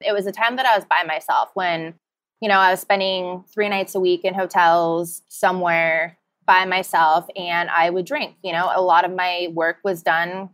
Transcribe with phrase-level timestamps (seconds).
[0.00, 1.94] It was a time that I was by myself when,
[2.40, 7.68] you know, I was spending three nights a week in hotels somewhere by myself and
[7.70, 8.36] I would drink.
[8.42, 10.50] You know, a lot of my work was done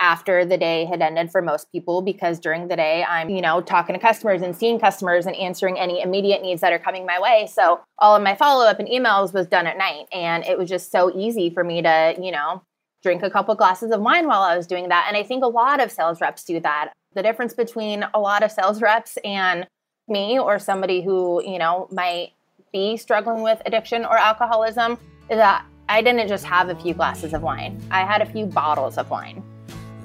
[0.00, 3.60] after the day had ended for most people because during the day I'm, you know,
[3.60, 7.20] talking to customers and seeing customers and answering any immediate needs that are coming my
[7.20, 7.48] way.
[7.50, 10.06] So all of my follow up and emails was done at night.
[10.12, 12.64] And it was just so easy for me to, you know,
[13.02, 15.06] drink a couple glasses of wine while I was doing that.
[15.06, 16.92] And I think a lot of sales reps do that.
[17.14, 19.66] The difference between a lot of sales reps and
[20.08, 22.32] me or somebody who, you know, might
[22.72, 24.92] be struggling with addiction or alcoholism
[25.28, 27.78] is that I didn't just have a few glasses of wine.
[27.90, 29.42] I had a few bottles of wine.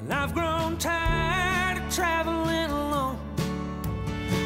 [0.02, 3.18] And I've grown tired of traveling alone.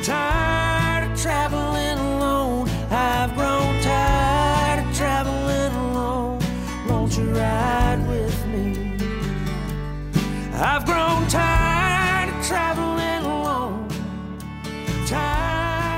[0.04, 2.70] Tired of traveling alone.
[2.92, 6.40] I've grown tired of traveling alone.
[6.88, 8.98] Won't you ride with me?
[10.54, 11.61] I've grown tired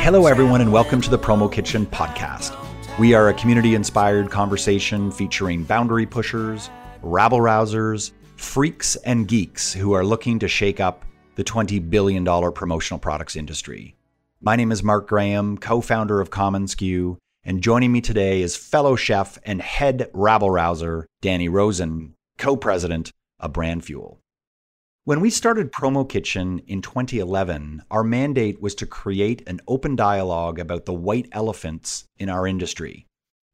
[0.04, 2.54] Hello, everyone, and welcome to the Promo Kitchen podcast.
[3.00, 6.70] We are a community inspired conversation featuring boundary pushers,
[7.02, 11.06] rabble rousers, freaks and geeks who are looking to shake up
[11.36, 13.96] the $20 billion promotional products industry.
[14.42, 18.98] My name is Mark Graham, co founder of commonsku, and joining me today is fellow
[18.98, 24.20] chef and head rabble rouser Danny Rosen, co president of Brand Fuel.
[25.06, 30.60] When we started Promo Kitchen in 2011, our mandate was to create an open dialogue
[30.60, 33.06] about the white elephants in our industry.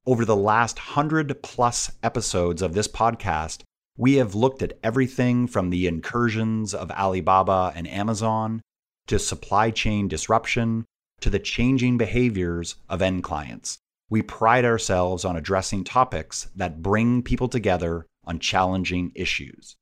[0.05, 3.63] Over the last 100 plus episodes of this podcast,
[3.97, 8.61] we have looked at everything from the incursions of Alibaba and Amazon
[9.07, 10.85] to supply chain disruption
[11.21, 13.79] to the changing behaviors of end clients.
[14.07, 19.77] We pride ourselves on addressing topics that bring people together on challenging issues.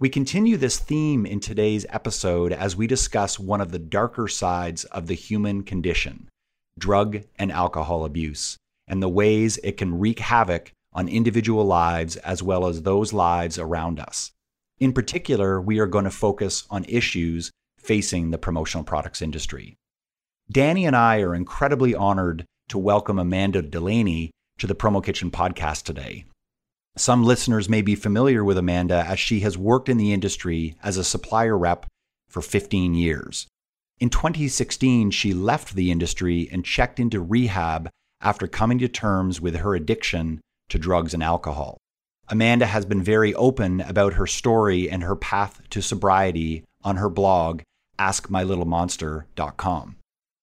[0.00, 4.84] We continue this theme in today's episode as we discuss one of the darker sides
[4.84, 6.28] of the human condition
[6.78, 12.44] drug and alcohol abuse, and the ways it can wreak havoc on individual lives as
[12.44, 14.30] well as those lives around us.
[14.78, 19.74] In particular, we are going to focus on issues facing the promotional products industry.
[20.48, 25.82] Danny and I are incredibly honored to welcome Amanda Delaney to the Promo Kitchen podcast
[25.82, 26.24] today.
[26.98, 30.96] Some listeners may be familiar with Amanda as she has worked in the industry as
[30.96, 31.86] a supplier rep
[32.28, 33.46] for 15 years.
[34.00, 37.88] In 2016, she left the industry and checked into rehab
[38.20, 41.78] after coming to terms with her addiction to drugs and alcohol.
[42.28, 47.08] Amanda has been very open about her story and her path to sobriety on her
[47.08, 47.62] blog,
[48.00, 49.96] askmylittlemonster.com.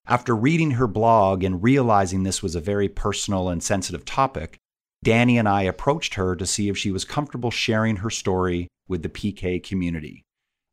[0.08, 4.58] After reading her blog and realizing this was a very personal and sensitive topic,
[5.06, 9.04] Danny and I approached her to see if she was comfortable sharing her story with
[9.04, 10.24] the PK community.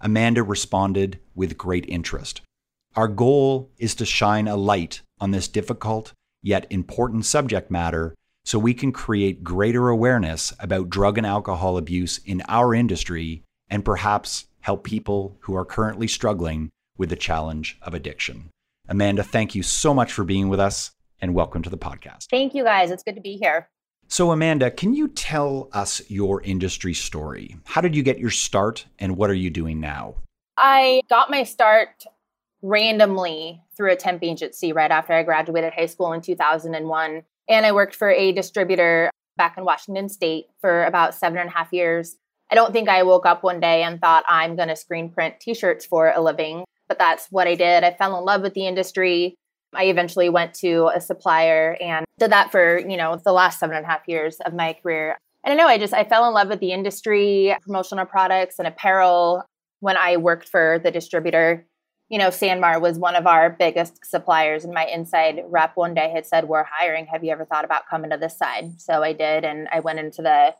[0.00, 2.40] Amanda responded with great interest.
[2.96, 8.58] Our goal is to shine a light on this difficult yet important subject matter so
[8.58, 14.46] we can create greater awareness about drug and alcohol abuse in our industry and perhaps
[14.60, 18.48] help people who are currently struggling with the challenge of addiction.
[18.88, 22.28] Amanda, thank you so much for being with us and welcome to the podcast.
[22.30, 22.90] Thank you, guys.
[22.90, 23.68] It's good to be here.
[24.12, 27.56] So, Amanda, can you tell us your industry story?
[27.64, 30.16] How did you get your start and what are you doing now?
[30.58, 32.04] I got my start
[32.60, 37.22] randomly through a temp agency right after I graduated high school in 2001.
[37.48, 41.52] And I worked for a distributor back in Washington State for about seven and a
[41.52, 42.18] half years.
[42.50, 45.36] I don't think I woke up one day and thought I'm going to screen print
[45.40, 47.82] t shirts for a living, but that's what I did.
[47.82, 49.36] I fell in love with the industry.
[49.74, 53.76] I eventually went to a supplier and did that for, you know, the last seven
[53.76, 55.16] and a half years of my career.
[55.44, 58.68] And I know I just, I fell in love with the industry, promotional products and
[58.68, 59.44] apparel
[59.80, 61.66] when I worked for the distributor
[62.12, 66.10] you know, Sanmar was one of our biggest suppliers, and my inside rep one day
[66.10, 67.06] had said, We're hiring.
[67.06, 68.78] Have you ever thought about coming to this side?
[68.82, 70.54] So I did, and I went into the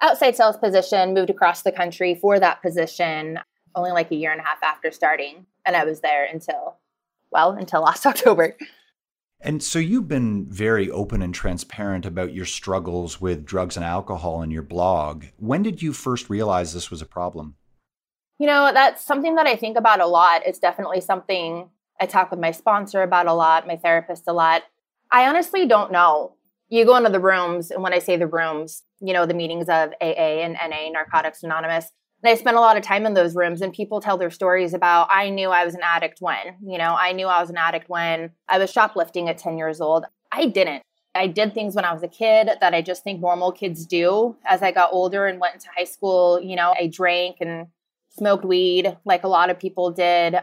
[0.00, 3.38] outside sales position, moved across the country for that position
[3.76, 5.46] only like a year and a half after starting.
[5.64, 6.78] And I was there until,
[7.36, 8.56] well, until last October.
[9.40, 14.42] And so you've been very open and transparent about your struggles with drugs and alcohol
[14.42, 15.26] in your blog.
[15.36, 17.56] When did you first realize this was a problem?
[18.38, 20.42] You know, that's something that I think about a lot.
[20.46, 21.68] It's definitely something
[22.00, 24.62] I talk with my sponsor about a lot, my therapist a lot.
[25.12, 26.34] I honestly don't know.
[26.68, 29.68] You go into the rooms, and when I say the rooms, you know, the meetings
[29.68, 31.90] of AA and NA, Narcotics Anonymous,
[32.26, 34.74] and I spent a lot of time in those rooms, and people tell their stories
[34.74, 37.56] about, I knew I was an addict when, you know, I knew I was an
[37.56, 40.06] addict when I was shoplifting at 10 years old.
[40.32, 40.82] I didn't.
[41.14, 44.34] I did things when I was a kid that I just think normal kids do.
[44.44, 47.68] As I got older and went into high school, you know, I drank and
[48.10, 50.36] smoked weed like a lot of people did.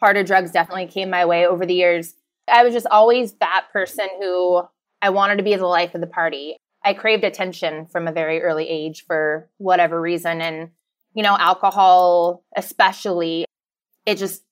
[0.00, 2.14] harder drugs definitely came my way over the years.
[2.48, 4.62] I was just always that person who
[5.00, 6.56] I wanted to be the life of the party.
[6.84, 10.40] I craved attention from a very early age for whatever reason.
[10.40, 10.70] And,
[11.18, 13.44] you know, alcohol, especially,
[14.06, 14.44] it just,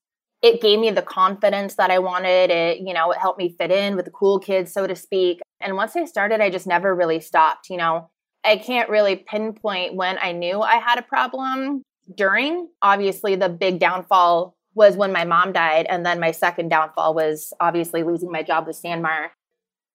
[0.42, 2.50] it gave me the confidence that I wanted.
[2.50, 5.38] It, you know, it helped me fit in with the cool kids, so to speak.
[5.60, 7.70] And once I started, I just never really stopped.
[7.70, 8.10] You know,
[8.44, 11.82] I can't really pinpoint when I knew I had a problem
[12.12, 12.68] during.
[12.82, 15.86] Obviously, the big downfall was when my mom died.
[15.88, 19.28] And then my second downfall was obviously losing my job with Sanmar.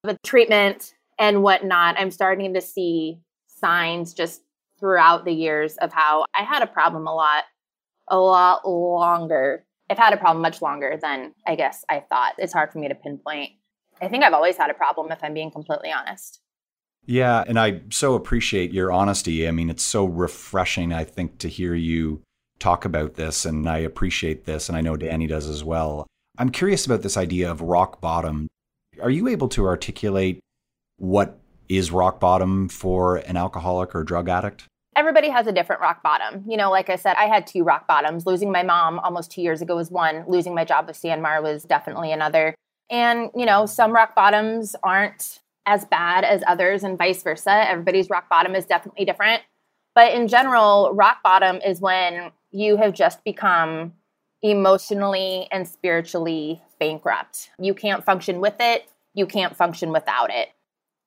[0.05, 3.19] With treatment and whatnot, I'm starting to see
[3.59, 4.41] signs just
[4.81, 7.45] throughout the years of how I had a problem a lot,
[8.09, 9.63] a lot longer.
[9.89, 12.33] I've had a problem much longer than I guess I thought.
[12.37, 13.51] It's hard for me to pinpoint.
[14.01, 16.41] I think I've always had a problem if I'm being completely honest.
[17.05, 19.47] Yeah, and I so appreciate your honesty.
[19.47, 22.21] I mean, it's so refreshing, I think, to hear you
[22.59, 26.07] talk about this, and I appreciate this, and I know Danny does as well.
[26.37, 28.47] I'm curious about this idea of rock bottom.
[29.01, 30.39] Are you able to articulate
[30.97, 34.65] what is rock bottom for an alcoholic or drug addict?
[34.95, 36.43] Everybody has a different rock bottom.
[36.47, 38.25] You know, like I said, I had two rock bottoms.
[38.25, 41.63] Losing my mom almost two years ago was one, losing my job with Sanmar was
[41.63, 42.55] definitely another.
[42.89, 47.69] And, you know, some rock bottoms aren't as bad as others, and vice versa.
[47.69, 49.43] Everybody's rock bottom is definitely different.
[49.95, 53.93] But in general, rock bottom is when you have just become
[54.41, 57.51] emotionally and spiritually bankrupt.
[57.59, 60.49] You can't function with it, you can't function without it.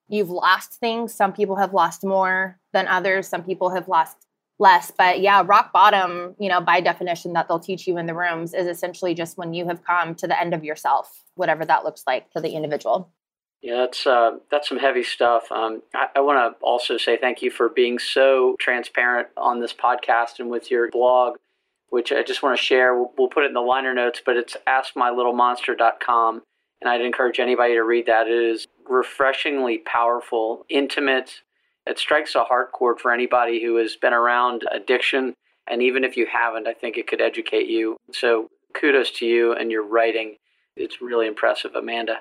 [0.09, 1.15] You've lost things.
[1.15, 4.27] Some people have lost more than others, some people have lost
[4.59, 4.93] less.
[4.97, 8.53] But yeah, rock bottom, you know, by definition, that they'll teach you in the rooms
[8.53, 12.03] is essentially just when you have come to the end of yourself, whatever that looks
[12.07, 13.11] like for the individual.
[13.63, 15.51] Yeah, that's uh, that's some heavy stuff.
[15.51, 19.73] Um, I, I want to also say thank you for being so transparent on this
[19.73, 21.37] podcast and with your blog,
[21.89, 22.95] which I just want to share.
[22.95, 26.43] We'll, we'll put it in the liner notes, but it's askmylittlemonster.com,
[26.83, 28.27] and I'd encourage anybody to read that.
[28.27, 31.41] It is refreshingly powerful, intimate.
[31.87, 35.35] It strikes a hard chord for anybody who has been around addiction,
[35.69, 37.97] and even if you haven't, I think it could educate you.
[38.13, 40.37] So kudos to you and your writing.
[40.77, 42.21] It's really impressive, Amanda.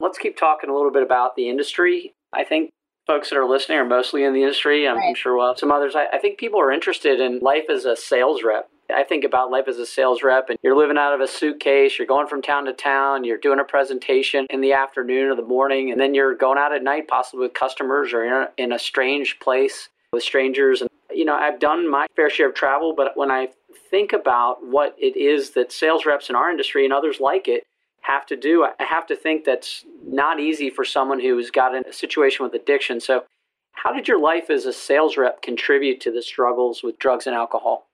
[0.00, 2.12] Let's keep talking a little bit about the industry.
[2.32, 2.70] I think
[3.06, 4.88] folks that are listening are mostly in the industry.
[4.88, 5.16] I'm, right.
[5.16, 5.94] sure we'll have some others.
[5.94, 8.68] I, I think people are interested in life as a sales rep.
[8.94, 11.98] I think about life as a sales rep, and you're living out of a suitcase,
[11.98, 15.42] you're going from town to town, you're doing a presentation in the afternoon or the
[15.42, 18.78] morning, and then you're going out at night, possibly with customers or in a, in
[18.78, 20.80] strange place with strangers.
[20.80, 23.48] And, you know, I've done my fair share of travel, but when I
[23.90, 27.64] think about what it is that sales reps in our industry and others like it,
[28.04, 28.64] have to do.
[28.64, 33.00] I have to think that's not easy for someone who's got a situation with addiction.
[33.00, 33.24] So,
[33.72, 37.34] how did your life as a sales rep contribute to the struggles with drugs and
[37.34, 37.86] alcohol?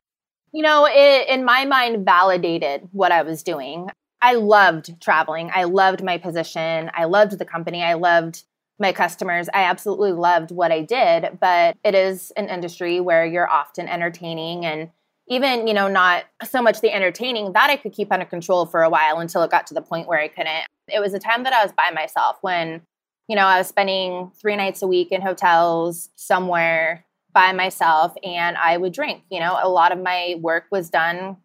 [0.53, 3.89] You know, it, in my mind, validated what I was doing.
[4.21, 5.51] I loved traveling.
[5.55, 6.91] I loved my position.
[6.93, 7.83] I loved the company.
[7.83, 8.45] I loved
[8.79, 9.49] my customers.
[9.53, 14.65] I absolutely loved what I did, but it is an industry where you're often entertaining
[14.65, 14.91] and
[15.31, 18.83] even you know not so much the entertaining that i could keep under control for
[18.83, 21.45] a while until it got to the point where i couldn't it was a time
[21.45, 22.83] that i was by myself when
[23.29, 28.57] you know i was spending three nights a week in hotels somewhere by myself and
[28.57, 31.37] i would drink you know a lot of my work was done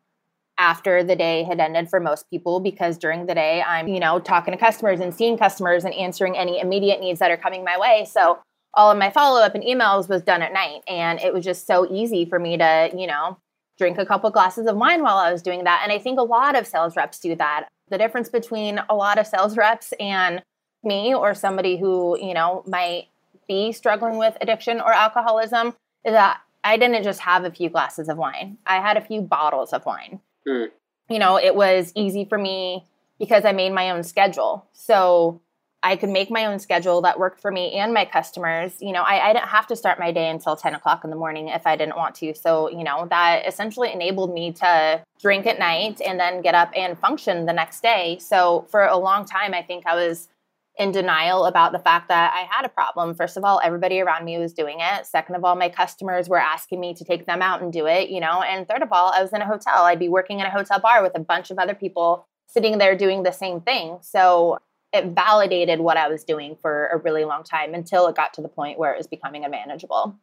[0.58, 4.20] after the day had ended for most people because during the day i'm you know
[4.20, 7.78] talking to customers and seeing customers and answering any immediate needs that are coming my
[7.78, 8.40] way so
[8.74, 11.66] all of my follow up and emails was done at night and it was just
[11.66, 13.38] so easy for me to you know
[13.78, 15.82] drink a couple glasses of wine while I was doing that.
[15.84, 17.68] And I think a lot of sales reps do that.
[17.90, 20.42] The difference between a lot of sales reps and
[20.84, 23.08] me or somebody who, you know, might
[23.48, 28.10] be struggling with addiction or alcoholism is that I didn't just have a few glasses
[28.10, 28.58] of wine.
[28.66, 30.20] I had a few bottles of wine.
[30.48, 30.70] Mm.
[31.10, 32.86] You know, it was easy for me
[33.20, 34.66] because I made my own schedule.
[34.74, 35.42] So
[35.86, 38.74] I could make my own schedule that worked for me and my customers.
[38.82, 41.16] You know, I, I didn't have to start my day until 10 o'clock in the
[41.16, 42.34] morning if I didn't want to.
[42.34, 46.72] So, you know, that essentially enabled me to drink at night and then get up
[46.76, 48.18] and function the next day.
[48.20, 50.28] So, for a long time, I think I was
[50.78, 53.16] in denial about the fact that I had a problem.
[53.16, 55.06] First of all, everybody around me was doing it.
[55.06, 58.10] Second of all, my customers were asking me to take them out and do it,
[58.10, 58.42] you know.
[58.42, 59.86] And third of all, I was in a hotel.
[59.86, 62.98] I'd be working in a hotel bar with a bunch of other people sitting there
[62.98, 64.00] doing the same thing.
[64.02, 64.60] So
[64.92, 68.42] it validated what I was doing for a really long time until it got to
[68.42, 70.16] the point where it was becoming unmanageable.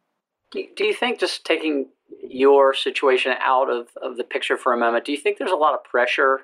[0.51, 1.87] Do you think just taking
[2.23, 5.55] your situation out of, of the picture for a moment, do you think there's a
[5.55, 6.41] lot of pressure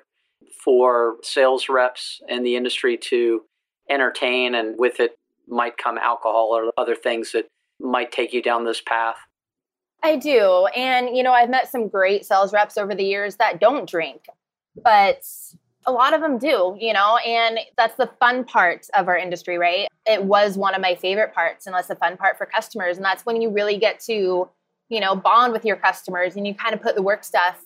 [0.64, 3.42] for sales reps in the industry to
[3.90, 5.18] entertain and with it
[5.48, 7.48] might come alcohol or other things that
[7.80, 9.16] might take you down this path?
[10.02, 10.66] I do.
[10.76, 14.26] And, you know, I've met some great sales reps over the years that don't drink,
[14.82, 15.24] but
[15.86, 19.56] A lot of them do, you know, and that's the fun part of our industry,
[19.56, 19.88] right?
[20.06, 22.96] It was one of my favorite parts, and that's the fun part for customers.
[22.96, 24.48] And that's when you really get to,
[24.90, 27.62] you know, bond with your customers and you kind of put the work stuff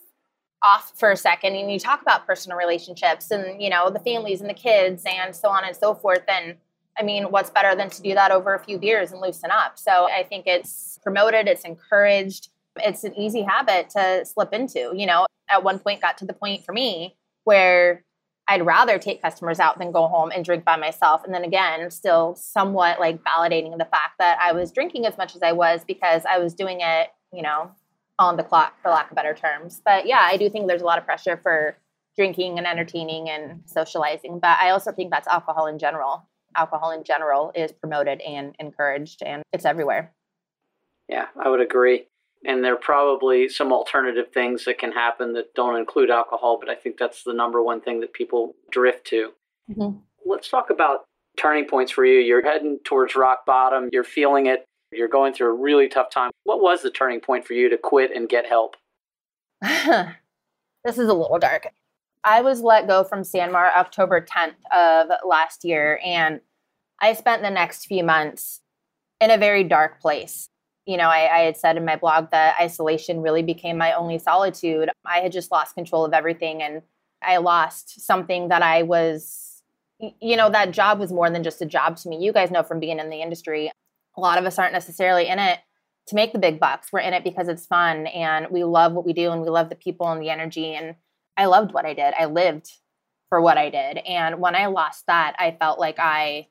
[0.64, 4.40] off for a second and you talk about personal relationships and, you know, the families
[4.40, 6.22] and the kids and so on and so forth.
[6.28, 6.56] And
[6.98, 9.78] I mean, what's better than to do that over a few beers and loosen up?
[9.78, 12.48] So I think it's promoted, it's encouraged.
[12.76, 14.92] It's an easy habit to slip into.
[14.94, 18.04] You know, at one point got to the point for me where
[18.46, 21.24] I'd rather take customers out than go home and drink by myself.
[21.24, 25.34] And then again, still somewhat like validating the fact that I was drinking as much
[25.34, 27.70] as I was because I was doing it, you know,
[28.18, 29.80] on the clock, for lack of better terms.
[29.84, 31.76] But yeah, I do think there's a lot of pressure for
[32.16, 34.38] drinking and entertaining and socializing.
[34.38, 36.28] But I also think that's alcohol in general.
[36.56, 40.12] Alcohol in general is promoted and encouraged, and it's everywhere.
[41.08, 42.06] Yeah, I would agree
[42.44, 46.68] and there are probably some alternative things that can happen that don't include alcohol but
[46.68, 49.30] i think that's the number one thing that people drift to
[49.70, 49.96] mm-hmm.
[50.26, 51.04] let's talk about
[51.36, 55.48] turning points for you you're heading towards rock bottom you're feeling it you're going through
[55.48, 58.46] a really tough time what was the turning point for you to quit and get
[58.46, 58.76] help
[59.62, 61.68] this is a little dark
[62.24, 66.40] i was let go from sanmar october 10th of last year and
[67.00, 68.60] i spent the next few months
[69.20, 70.48] in a very dark place
[70.86, 74.18] you know, I, I, had said in my blog that isolation really became my only
[74.18, 74.90] solitude.
[75.04, 76.82] I had just lost control of everything and
[77.22, 79.62] I lost something that I was,
[79.98, 82.22] you know, that job was more than just a job to me.
[82.22, 83.70] You guys know from being in the industry,
[84.16, 85.58] a lot of us aren't necessarily in it
[86.08, 86.88] to make the big bucks.
[86.92, 89.70] We're in it because it's fun and we love what we do and we love
[89.70, 90.74] the people and the energy.
[90.74, 90.96] And
[91.36, 92.14] I loved what I did.
[92.18, 92.70] I lived
[93.28, 93.98] for what I did.
[93.98, 96.48] And when I lost that, I felt like I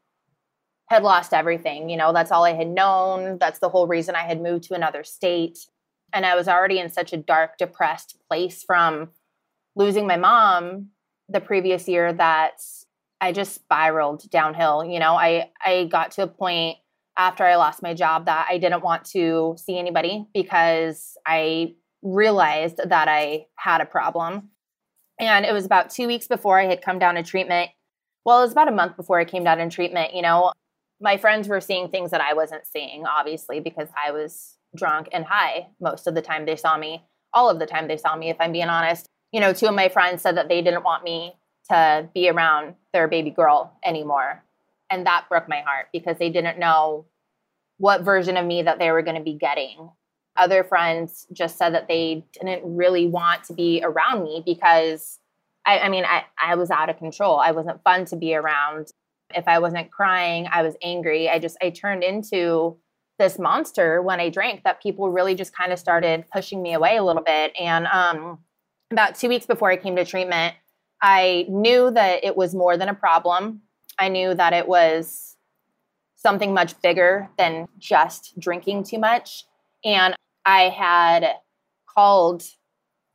[0.90, 1.90] had lost everything.
[1.90, 3.38] You know, that's all I had known.
[3.38, 5.60] That's the whole reason I had moved to another state.
[6.12, 9.10] And I was already in such a dark, depressed place from
[9.76, 10.90] losing my mom
[11.30, 12.62] the previous year that
[13.22, 14.84] I just spiraled downhill.
[14.84, 16.78] You know, I, I got to a point
[17.18, 22.80] after I lost my job that I didn't want to see anybody because I realized
[22.84, 24.50] that I had a problem.
[25.20, 27.70] And it was about two weeks before I had come down to treatment.
[28.26, 30.16] Well, it was about a month before I came down in treatment.
[30.16, 30.52] You know,
[31.00, 35.26] my friends were seeing things that I wasn't seeing, obviously, because I was drunk and
[35.26, 37.04] high most of the time they saw me,
[37.34, 39.06] all of the time they saw me, if I'm being honest.
[39.32, 41.36] You know, two of my friends said that they didn't want me
[41.70, 44.44] to be around their baby girl anymore.
[44.94, 47.08] And that broke my heart because they didn't know
[47.78, 49.90] what version of me that they were going to be getting.
[50.36, 55.20] Other friends just said that they didn't really want to be around me because
[55.66, 57.40] I, I mean, I, I was out of control.
[57.40, 58.90] I wasn't fun to be around.
[59.34, 61.28] If I wasn't crying, I was angry.
[61.28, 62.78] I just, I turned into
[63.18, 66.98] this monster when I drank that people really just kind of started pushing me away
[66.98, 67.54] a little bit.
[67.60, 68.40] And um,
[68.92, 70.56] about two weeks before I came to treatment,
[71.02, 73.62] I knew that it was more than a problem.
[74.00, 75.38] I knew that it was
[76.16, 79.46] something much bigger than just drinking too much.
[79.84, 81.36] And I had
[81.88, 82.44] called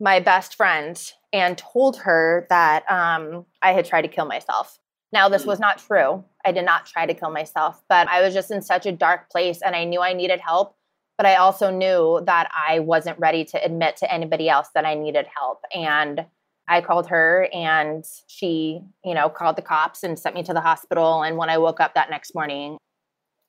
[0.01, 1.01] my best friend
[1.33, 4.79] and told her that um, I had tried to kill myself.
[5.13, 6.25] Now, this was not true.
[6.45, 9.31] I did not try to kill myself, but I was just in such a dark
[9.31, 10.77] place and I knew I needed help.
[11.17, 14.95] But I also knew that I wasn't ready to admit to anybody else that I
[14.95, 15.63] needed help.
[15.75, 16.27] And
[16.69, 20.61] I called her and she, you know, called the cops and sent me to the
[20.61, 21.23] hospital.
[21.23, 22.77] And when I woke up that next morning,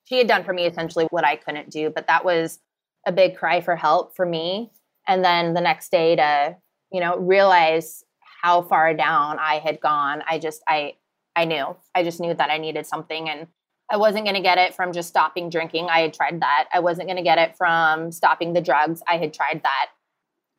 [0.05, 1.89] she had done for me essentially what I couldn't do.
[1.89, 2.59] But that was
[3.05, 4.71] a big cry for help for me.
[5.07, 6.55] And then the next day to,
[6.91, 8.03] you know, realize
[8.41, 10.93] how far down I had gone, I just, I,
[11.35, 11.75] I knew.
[11.93, 13.47] I just knew that I needed something and
[13.91, 15.87] I wasn't going to get it from just stopping drinking.
[15.89, 16.67] I had tried that.
[16.73, 19.01] I wasn't going to get it from stopping the drugs.
[19.07, 19.87] I had tried that.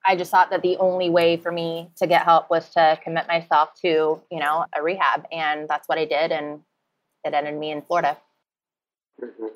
[0.07, 3.29] I just thought that the only way for me to get help was to commit
[3.29, 5.27] myself to, you know, a rehab.
[5.31, 6.33] And that's what I did.
[6.33, 6.61] And
[7.25, 8.17] it ended me in Florida.
[9.23, 9.47] Mm-hmm.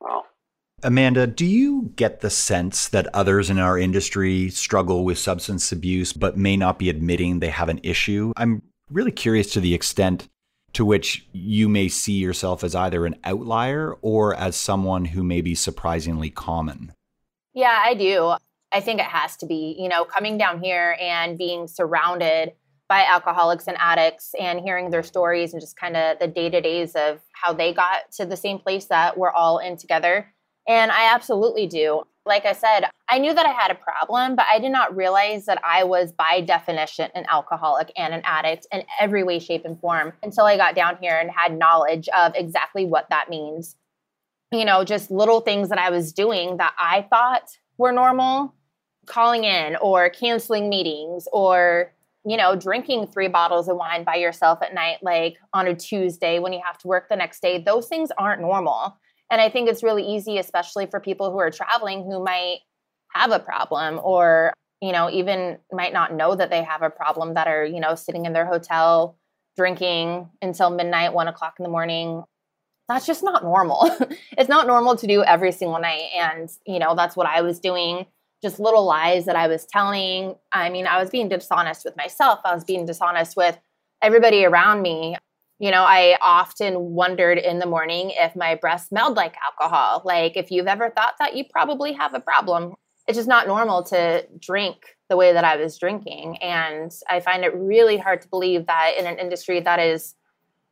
[0.00, 0.24] Wow.
[0.82, 6.14] Amanda, do you get the sense that others in our industry struggle with substance abuse
[6.14, 8.32] but may not be admitting they have an issue?
[8.36, 10.28] I'm really curious to the extent
[10.72, 15.42] to which you may see yourself as either an outlier or as someone who may
[15.42, 16.94] be surprisingly common.
[17.52, 18.36] Yeah, I do.
[18.72, 22.52] I think it has to be, you know, coming down here and being surrounded
[22.88, 26.60] by alcoholics and addicts and hearing their stories and just kind of the day to
[26.60, 30.32] days of how they got to the same place that we're all in together.
[30.68, 34.46] And I absolutely do like I said, I knew that I had a problem, but
[34.48, 38.84] I did not realize that I was, by definition, an alcoholic and an addict in
[39.00, 42.84] every way, shape, and form until I got down here and had knowledge of exactly
[42.84, 43.76] what that means.
[44.52, 48.54] You know, just little things that I was doing that I thought were normal,
[49.06, 51.92] calling in or canceling meetings or
[52.24, 56.38] you know, drinking three bottles of wine by yourself at night, like on a Tuesday
[56.38, 58.96] when you have to work the next day, those things aren't normal.
[59.30, 62.58] And I think it's really easy, especially for people who are traveling who might
[63.14, 64.52] have a problem or,
[64.82, 67.94] you know, even might not know that they have a problem that are, you know,
[67.94, 69.16] sitting in their hotel
[69.56, 72.22] drinking until midnight, one o'clock in the morning.
[72.88, 73.90] That's just not normal.
[74.36, 76.10] it's not normal to do every single night.
[76.14, 78.06] And, you know, that's what I was doing
[78.42, 80.34] just little lies that I was telling.
[80.52, 82.40] I mean, I was being dishonest with myself.
[82.44, 83.58] I was being dishonest with
[84.02, 85.16] everybody around me.
[85.58, 90.00] You know, I often wondered in the morning if my breath smelled like alcohol.
[90.04, 92.74] Like, if you've ever thought that, you probably have a problem.
[93.06, 96.38] It's just not normal to drink the way that I was drinking.
[96.38, 100.14] And I find it really hard to believe that in an industry that is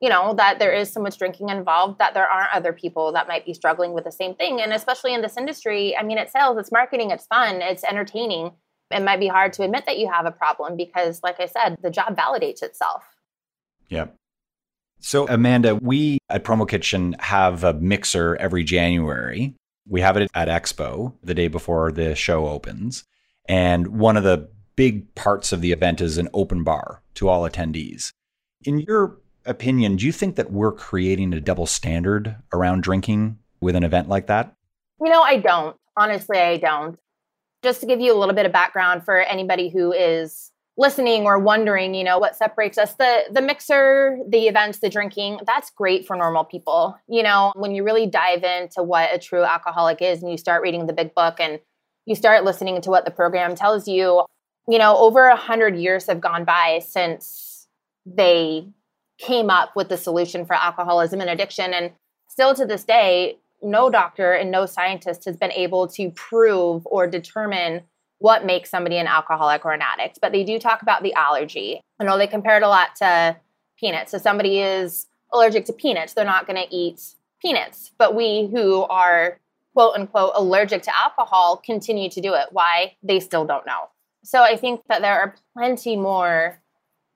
[0.01, 3.29] you know that there is so much drinking involved that there aren't other people that
[3.29, 4.61] might be struggling with the same thing.
[4.61, 8.53] And especially in this industry i mean it sells it's marketing it's fun it's entertaining.
[8.91, 11.77] It might be hard to admit that you have a problem because like i said
[11.83, 13.05] the job validates itself.
[13.89, 14.07] Yeah.
[15.01, 19.55] So amanda we at promo kitchen have a mixer every january.
[19.89, 23.05] We have it at expo the day before the show opens.
[23.49, 27.49] And one of the big parts of the event is an open bar to all
[27.49, 28.13] attendees.
[28.65, 33.75] In your opinion, do you think that we're creating a double standard around drinking with
[33.75, 34.55] an event like that?
[35.01, 35.77] You know, I don't.
[35.97, 36.99] Honestly, I don't.
[37.63, 41.39] Just to give you a little bit of background for anybody who is listening or
[41.39, 46.07] wondering, you know, what separates us, the the mixer, the events, the drinking, that's great
[46.07, 46.97] for normal people.
[47.09, 50.63] You know, when you really dive into what a true alcoholic is and you start
[50.63, 51.59] reading the big book and
[52.07, 54.25] you start listening to what the program tells you,
[54.69, 57.67] you know, over a hundred years have gone by since
[58.07, 58.69] they
[59.19, 61.75] came up with the solution for alcoholism and addiction.
[61.75, 61.93] And
[62.29, 67.07] still to this day, no doctor and no scientist has been able to prove or
[67.07, 67.83] determine
[68.19, 70.19] what makes somebody an alcoholic or an addict.
[70.21, 71.81] But they do talk about the allergy.
[72.01, 73.37] I know they compare it a lot to
[73.79, 74.11] peanuts.
[74.13, 77.01] So somebody is allergic to peanuts, they're not going to eat
[77.41, 77.93] peanuts.
[77.99, 79.39] But we who are
[79.75, 82.47] quote unquote allergic to alcohol continue to do it.
[82.51, 82.97] Why?
[83.03, 83.91] They still don't know.
[84.25, 86.61] So I think that there are plenty more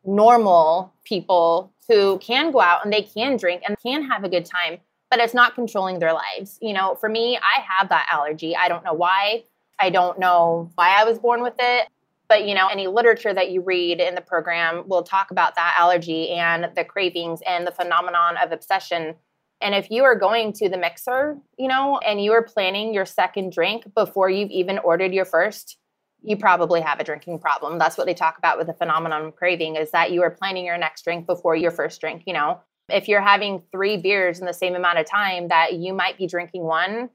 [0.04, 4.44] normal people who can go out and they can drink and can have a good
[4.44, 4.78] time,
[5.10, 6.58] but it's not controlling their lives.
[6.62, 8.56] You know, for me, I have that allergy.
[8.56, 9.44] I don't know why.
[9.78, 11.88] I don't know why I was born with it.
[12.28, 15.76] But, you know, any literature that you read in the program will talk about that
[15.78, 19.16] allergy and the cravings and the phenomenon of obsession.
[19.60, 23.04] And if you are going to the mixer, you know, and you are planning your
[23.04, 25.76] second drink before you've even ordered your first,
[26.22, 27.78] you probably have a drinking problem.
[27.78, 30.64] That's what they talk about with the phenomenon of craving is that you are planning
[30.64, 32.60] your next drink before your first drink, you know.
[32.88, 36.26] If you're having 3 beers in the same amount of time that you might be
[36.26, 37.10] drinking one,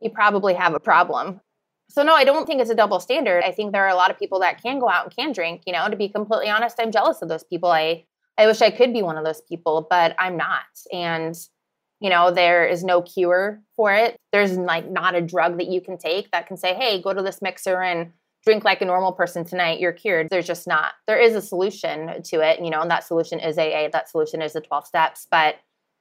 [0.00, 1.40] you probably have a problem.
[1.88, 3.44] So no, I don't think it's a double standard.
[3.44, 5.62] I think there are a lot of people that can go out and can drink,
[5.66, 7.70] you know, to be completely honest, I'm jealous of those people.
[7.70, 8.04] I
[8.38, 10.64] I wish I could be one of those people, but I'm not.
[10.92, 11.36] And
[12.00, 14.16] you know, there is no cure for it.
[14.32, 17.22] There's like not a drug that you can take that can say, "Hey, go to
[17.22, 18.12] this mixer and
[18.44, 20.28] drink like a normal person tonight, you're cured.
[20.30, 20.92] There's just not.
[21.06, 24.42] There is a solution to it, you know, and that solution is AA, that solution
[24.42, 25.56] is the 12 steps, but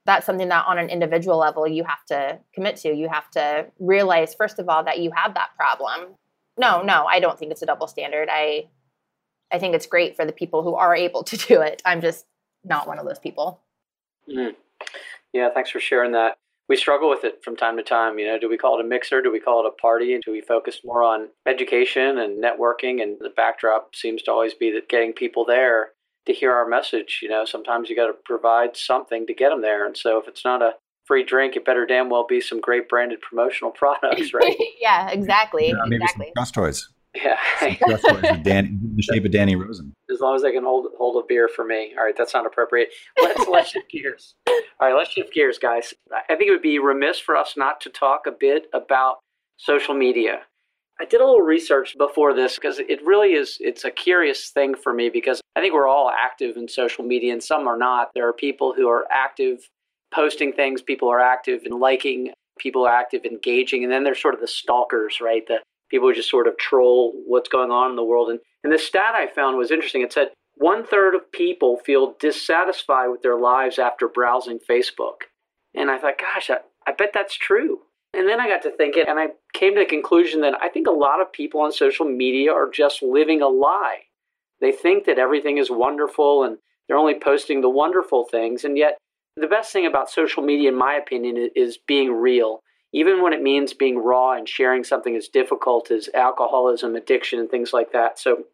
[0.06, 2.94] that's something that on an individual level you have to commit to.
[2.94, 6.16] You have to realize first of all that you have that problem.
[6.58, 8.28] No, no, I don't think it's a double standard.
[8.32, 8.66] I
[9.54, 11.82] I think it's great for the people who are able to do it.
[11.86, 12.26] I'm just
[12.64, 13.62] not one of those people.
[14.30, 14.56] Mm.
[15.34, 16.38] Yeah, thanks for sharing that
[16.72, 18.18] we struggle with it from time to time.
[18.18, 19.22] You know, do we call it a mixer?
[19.22, 20.18] Do we call it a party?
[20.26, 23.04] Do we focus more on education and networking?
[23.04, 25.90] And the backdrop seems to always be that getting people there
[26.28, 27.20] to hear our message.
[27.22, 29.86] You know, sometimes you got to provide something to get them there.
[29.86, 32.88] And so if it's not a free drink, it better damn well be some great
[32.88, 34.56] branded promotional products, right?
[34.82, 35.68] yeah, exactly.
[35.68, 36.32] Yeah, exactly.
[36.34, 36.88] Maybe toys.
[37.16, 37.38] Yeah.
[37.82, 39.94] The shape of Danny Rosen.
[40.12, 41.94] As long as they can hold hold a beer for me.
[41.98, 42.90] All right, that's not appropriate.
[43.22, 44.36] Let's let's shift gears.
[44.48, 45.94] All right, let's shift gears, guys.
[46.12, 49.20] I think it would be remiss for us not to talk a bit about
[49.58, 50.42] social media.
[51.00, 54.76] I did a little research before this because it really is it's a curious thing
[54.76, 58.10] for me because I think we're all active in social media and some are not.
[58.14, 59.68] There are people who are active
[60.14, 64.36] posting things, people are active in liking, people are active engaging, and then there's sort
[64.36, 65.44] of the stalkers, right?
[65.48, 65.62] The
[65.92, 68.30] people just sort of troll what's going on in the world.
[68.30, 70.02] And, and the stat I found was interesting.
[70.02, 75.24] It said one third of people feel dissatisfied with their lives after browsing Facebook.
[75.76, 77.82] And I thought, gosh, I, I bet that's true.
[78.14, 80.88] And then I got to thinking, and I came to the conclusion that I think
[80.88, 84.00] a lot of people on social media are just living a lie.
[84.60, 88.64] They think that everything is wonderful and they're only posting the wonderful things.
[88.64, 88.98] And yet,
[89.38, 92.62] the best thing about social media, in my opinion, is being real
[92.94, 97.50] even when it means being raw and sharing something as difficult as alcoholism, addiction, and
[97.50, 98.20] things like that.
[98.20, 98.46] So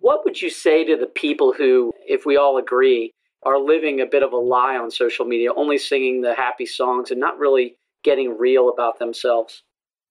[0.00, 3.12] What would you say to the people who, if we all agree,
[3.44, 7.10] are living a bit of a lie on social media, only singing the happy songs
[7.10, 9.62] and not really getting real about themselves?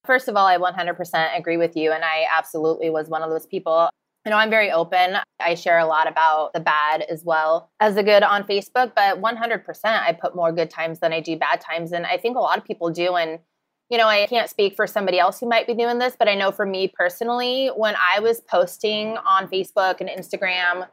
[0.06, 1.92] First of all, I 100% agree with you.
[1.92, 3.90] And I absolutely was one of those people.
[4.26, 5.18] You know, I'm very open.
[5.40, 9.22] I share a lot about the bad as well as the good on Facebook, but
[9.22, 11.94] 100% I put more good times than I do bad times.
[11.94, 13.16] And I think a lot of people do.
[13.16, 13.40] And,
[13.89, 16.36] you know, I can't speak for somebody else who might be doing this, but I
[16.36, 20.88] know for me personally, when I was posting on Facebook and Instagram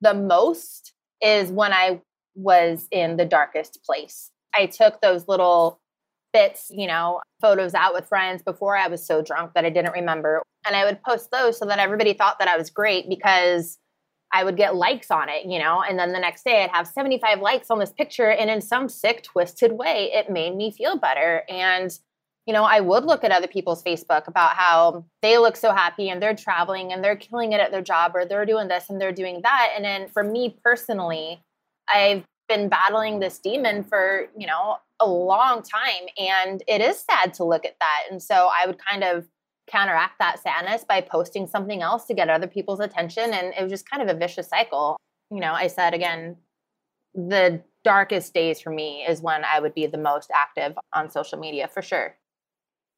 [0.00, 2.00] the most is when I
[2.34, 4.30] was in the darkest place.
[4.54, 5.78] I took those little
[6.32, 9.92] bits, you know, photos out with friends before I was so drunk that I didn't
[9.92, 10.42] remember.
[10.66, 13.78] And I would post those so that everybody thought that I was great because
[14.32, 16.86] I would get likes on it, you know, and then the next day I'd have
[16.86, 18.30] 75 likes on this picture.
[18.30, 21.42] And in some sick, twisted way, it made me feel better.
[21.48, 21.98] And,
[22.46, 26.08] you know, I would look at other people's Facebook about how they look so happy
[26.08, 29.00] and they're traveling and they're killing it at their job or they're doing this and
[29.00, 29.72] they're doing that.
[29.76, 31.42] And then for me personally,
[31.92, 36.08] I've been battling this demon for, you know, a long time.
[36.18, 38.04] And it is sad to look at that.
[38.10, 39.26] And so I would kind of
[39.70, 43.32] counteract that sadness by posting something else to get other people's attention.
[43.32, 44.96] And it was just kind of a vicious cycle.
[45.30, 46.36] You know, I said again,
[47.14, 51.38] the darkest days for me is when I would be the most active on social
[51.38, 52.16] media for sure.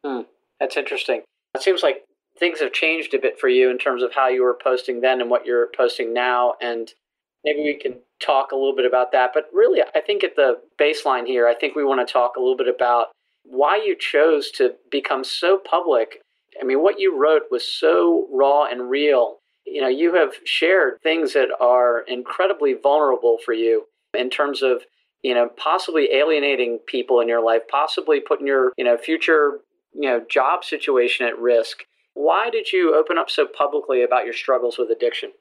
[0.05, 0.23] Hmm,
[0.59, 1.23] that's interesting.
[1.55, 2.05] It seems like
[2.38, 5.21] things have changed a bit for you in terms of how you were posting then
[5.21, 6.55] and what you're posting now.
[6.61, 6.93] And
[7.45, 9.31] maybe we can talk a little bit about that.
[9.35, 12.41] But really, I think at the baseline here, I think we want to talk a
[12.41, 13.09] little bit about
[13.45, 16.21] why you chose to become so public.
[16.61, 19.38] I mean, what you wrote was so raw and real.
[19.67, 23.85] You know, you have shared things that are incredibly vulnerable for you
[24.15, 24.83] in terms of,
[25.23, 29.61] you know, possibly alienating people in your life, possibly putting your, you know, future,
[29.95, 31.85] you know, job situation at risk.
[32.15, 35.33] Why did you open up so publicly about your struggles with addiction?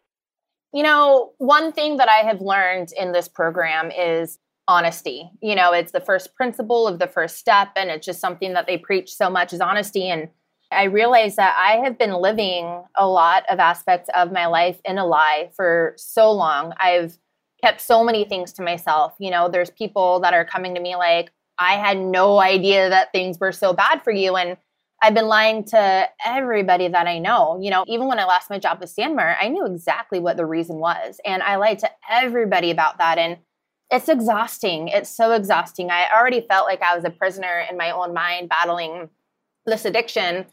[0.74, 5.30] You know, one thing that I have learned in this program is honesty.
[5.42, 8.68] You know, it's the first principle of the first step, and it's just something that
[8.68, 10.08] they preach so much is honesty.
[10.08, 10.30] And
[10.72, 14.98] I realized that I have been living a lot of aspects of my life in
[14.98, 16.74] a lie for so long.
[16.78, 17.18] I've
[17.62, 19.14] kept so many things to myself.
[19.20, 23.12] You know, there's people that are coming to me like, I had no idea that
[23.12, 24.36] things were so bad for you.
[24.36, 24.58] And
[25.00, 27.60] I've been lying to everybody that I know.
[27.62, 30.46] You know, even when I lost my job with Sanmar, I knew exactly what the
[30.46, 31.20] reason was.
[31.24, 33.20] And I lied to everybody about that.
[33.20, 33.38] And
[33.92, 34.88] it's exhausting.
[34.88, 35.92] It's so exhausting.
[35.92, 39.10] I already felt like I was a prisoner in my own mind battling
[39.68, 40.48] this addiction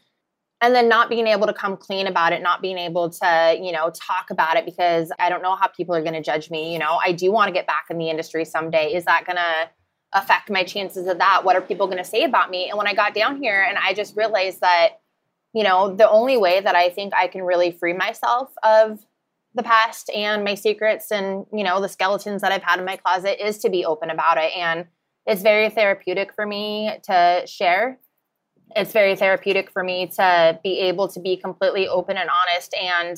[0.61, 3.71] and then not being able to come clean about it, not being able to, you
[3.71, 6.71] know, talk about it because I don't know how people are going to judge me.
[6.71, 8.93] You know, I do want to get back in the industry someday.
[8.93, 9.69] Is that going to
[10.13, 11.43] affect my chances of that?
[11.43, 12.69] What are people going to say about me?
[12.69, 14.99] And when I got down here and I just realized that,
[15.53, 19.05] you know, the only way that I think I can really free myself of
[19.55, 22.97] the past and my secrets and, you know, the skeletons that I've had in my
[22.97, 24.55] closet is to be open about it.
[24.55, 24.85] And
[25.25, 27.99] it's very therapeutic for me to share.
[28.75, 32.75] It's very therapeutic for me to be able to be completely open and honest.
[32.79, 33.17] And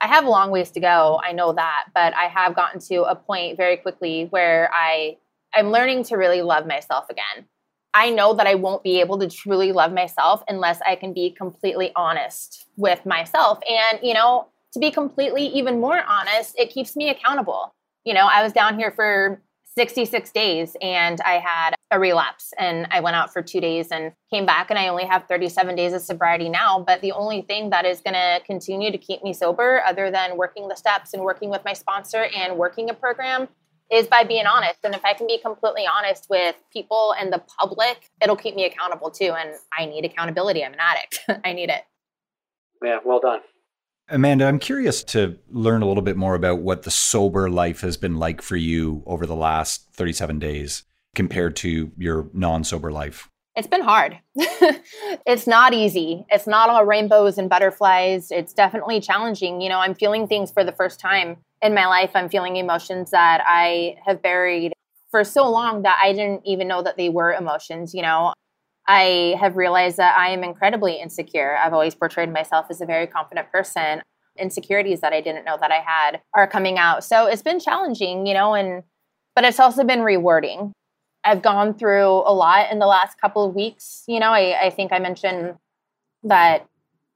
[0.00, 1.20] I have a long ways to go.
[1.22, 1.86] I know that.
[1.94, 5.16] But I have gotten to a point very quickly where I
[5.54, 7.46] I'm learning to really love myself again.
[7.92, 11.30] I know that I won't be able to truly love myself unless I can be
[11.30, 13.58] completely honest with myself.
[13.68, 17.74] And, you know, to be completely even more honest, it keeps me accountable.
[18.04, 19.42] You know, I was down here for
[19.76, 24.12] 66 days and I had a relapse and I went out for two days and
[24.32, 26.84] came back and I only have 37 days of sobriety now.
[26.84, 30.36] But the only thing that is going to continue to keep me sober, other than
[30.36, 33.48] working the steps and working with my sponsor and working a program,
[33.90, 34.78] is by being honest.
[34.84, 38.64] And if I can be completely honest with people and the public, it'll keep me
[38.64, 39.32] accountable too.
[39.36, 40.64] And I need accountability.
[40.64, 41.20] I'm an addict.
[41.44, 41.82] I need it.
[42.82, 43.40] Yeah, well done.
[44.08, 47.96] Amanda, I'm curious to learn a little bit more about what the sober life has
[47.96, 50.82] been like for you over the last 37 days
[51.14, 53.28] compared to your non sober life.
[53.56, 54.18] It's been hard.
[54.34, 56.24] it's not easy.
[56.28, 58.30] It's not all rainbows and butterflies.
[58.30, 59.60] It's definitely challenging.
[59.60, 63.10] You know, I'm feeling things for the first time in my life, I'm feeling emotions
[63.10, 64.72] that I have buried
[65.10, 67.94] for so long that I didn't even know that they were emotions.
[67.94, 68.32] You know,
[68.88, 71.56] I have realized that I am incredibly insecure.
[71.56, 74.02] I've always portrayed myself as a very confident person.
[74.38, 77.04] Insecurities that I didn't know that I had are coming out.
[77.04, 78.84] So it's been challenging, you know, and
[79.34, 80.72] but it's also been rewarding.
[81.24, 84.04] I've gone through a lot in the last couple of weeks.
[84.08, 85.56] You know, I, I think I mentioned
[86.22, 86.66] that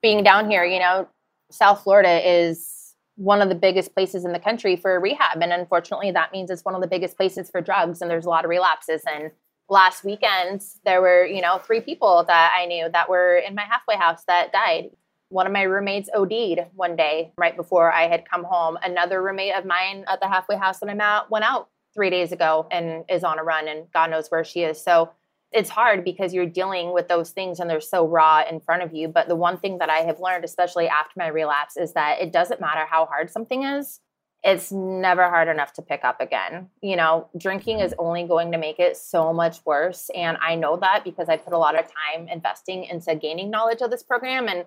[0.03, 1.09] being down here, you know,
[1.51, 2.74] South Florida is
[3.17, 5.41] one of the biggest places in the country for rehab.
[5.41, 8.31] And unfortunately, that means it's one of the biggest places for drugs, and there's a
[8.31, 9.03] lot of relapses.
[9.13, 9.31] And
[9.69, 13.63] last weekend, there were, you know, three people that I knew that were in my
[13.63, 14.91] halfway house that died.
[15.29, 18.79] One of my roommates OD'd one day right before I had come home.
[18.83, 22.33] Another roommate of mine at the halfway house that I'm at went out three days
[22.33, 24.83] ago and is on a run, and God knows where she is.
[24.83, 25.11] So
[25.55, 28.93] it's hard because you're dealing with those things and they're so raw in front of
[28.93, 29.07] you.
[29.07, 32.33] But the one thing that I have learned, especially after my relapse, is that it
[32.33, 34.01] doesn't matter how hard something is,
[34.43, 36.69] it's never hard enough to pick up again.
[36.83, 38.05] You know, drinking is mm-hmm.
[38.05, 40.11] only going to make it so much worse.
[40.15, 43.81] And I know that because I put a lot of time investing into gaining knowledge
[43.81, 44.49] of this program.
[44.49, 44.65] And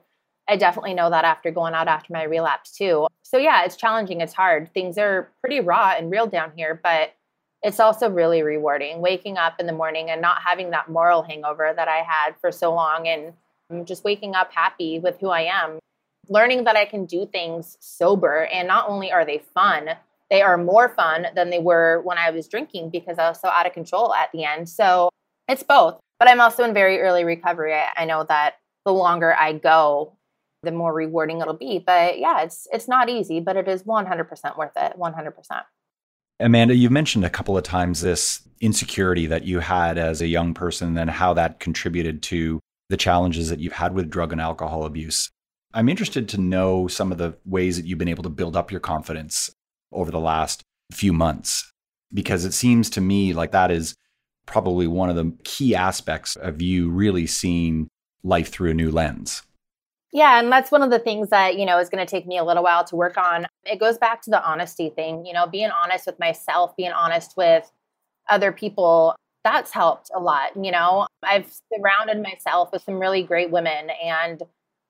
[0.47, 3.07] I definitely know that after going out after my relapse too.
[3.23, 4.21] So, yeah, it's challenging.
[4.21, 4.73] It's hard.
[4.73, 7.13] Things are pretty raw and real down here, but
[7.67, 11.73] it's also really rewarding waking up in the morning and not having that moral hangover
[11.75, 15.79] that I had for so long and just waking up happy with who I am.
[16.29, 19.89] Learning that I can do things sober and not only are they fun,
[20.29, 23.49] they are more fun than they were when I was drinking because I was so
[23.49, 24.69] out of control at the end.
[24.69, 25.09] So
[25.49, 25.99] it's both.
[26.19, 27.73] But I'm also in very early recovery.
[27.73, 30.13] I, I know that the longer I go,
[30.63, 31.83] the more rewarding it'll be.
[31.85, 34.93] But yeah, it's it's not easy, but it is 100% worth it.
[34.97, 35.63] 100%.
[36.39, 40.53] Amanda, you've mentioned a couple of times this insecurity that you had as a young
[40.53, 44.85] person and how that contributed to the challenges that you've had with drug and alcohol
[44.85, 45.29] abuse.
[45.73, 48.71] I'm interested to know some of the ways that you've been able to build up
[48.71, 49.51] your confidence
[49.91, 51.71] over the last few months,
[52.13, 53.95] because it seems to me like that is
[54.45, 57.87] probably one of the key aspects of you really seeing
[58.23, 59.41] life through a new lens.
[60.13, 62.37] Yeah, and that's one of the things that, you know, is going to take me
[62.37, 63.45] a little while to work on.
[63.65, 67.35] It goes back to the honesty thing, you know, being honest with myself, being honest
[67.35, 67.69] with
[68.29, 69.15] other people.
[69.43, 71.07] That's helped a lot, you know.
[71.23, 74.43] I've surrounded myself with some really great women and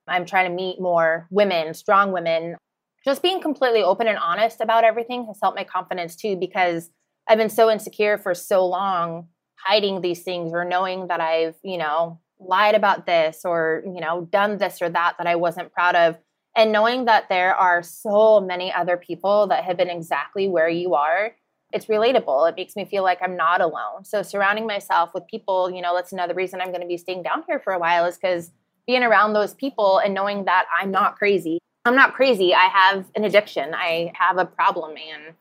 [0.08, 2.58] I'm trying to meet more women, strong women.
[3.06, 6.90] Just being completely open and honest about everything has helped my confidence too because
[7.28, 11.78] I've been so insecure for so long hiding these things or knowing that I've, you
[11.78, 15.96] know, lied about this or you know done this or that that i wasn't proud
[15.96, 16.18] of.
[16.56, 20.96] And knowing that there are so many other people that have been exactly where you
[20.96, 21.36] are
[21.74, 22.50] it's relatable.
[22.50, 24.04] It makes me feel like i'm not alone.
[24.06, 27.24] So surrounding myself with people you know that's another reason i'm going to be staying
[27.24, 28.52] down here for a while is because
[28.86, 32.54] being around those people and knowing that i'm not crazy i'm not crazy.
[32.54, 33.74] I have an addiction.
[33.74, 35.34] I have a problem and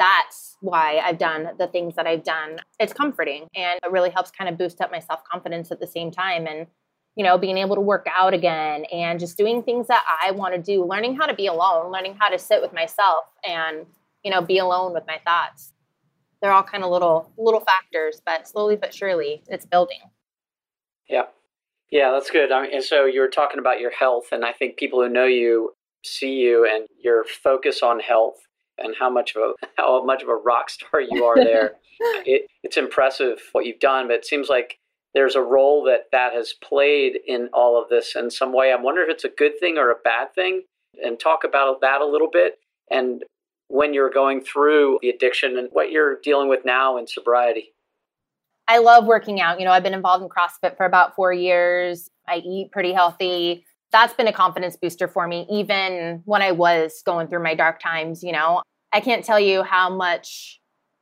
[0.00, 2.58] that's why I've done the things that I've done.
[2.78, 5.86] It's comforting and it really helps kind of boost up my self confidence at the
[5.86, 6.46] same time.
[6.46, 6.66] And,
[7.16, 10.54] you know, being able to work out again and just doing things that I want
[10.54, 13.84] to do, learning how to be alone, learning how to sit with myself and,
[14.24, 15.74] you know, be alone with my thoughts.
[16.40, 20.00] They're all kind of little little factors, but slowly but surely it's building.
[21.08, 21.24] Yeah.
[21.90, 22.52] Yeah, that's good.
[22.52, 25.24] I mean, and so you're talking about your health, and I think people who know
[25.24, 25.72] you
[26.04, 28.36] see you and your focus on health
[28.80, 31.74] and how much of a how much of a rock star you are there.
[32.00, 34.78] it, it's impressive what you've done, but it seems like
[35.14, 38.72] there's a role that that has played in all of this in some way.
[38.72, 40.62] I wonder if it's a good thing or a bad thing,
[41.04, 42.58] and talk about that a little bit.
[42.90, 43.24] And
[43.70, 47.72] when you're going through the addiction and what you're dealing with now in sobriety.
[48.66, 49.60] I love working out.
[49.60, 52.10] You know, I've been involved in CrossFit for about four years.
[52.28, 53.64] I eat pretty healthy.
[53.92, 57.80] That's been a confidence booster for me, even when I was going through my dark
[57.80, 58.22] times.
[58.22, 60.60] You know, I can't tell you how much